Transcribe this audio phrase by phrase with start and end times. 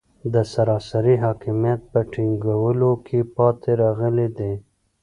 [0.33, 4.53] د سراسري حاکمیت په ټینګولو کې پاتې راغلي دي.